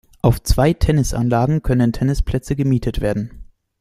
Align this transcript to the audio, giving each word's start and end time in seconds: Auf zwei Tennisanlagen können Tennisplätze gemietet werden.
Auf 0.23 0.41
zwei 0.41 0.73
Tennisanlagen 0.73 1.61
können 1.61 1.93
Tennisplätze 1.93 2.55
gemietet 2.55 3.01
werden. 3.01 3.45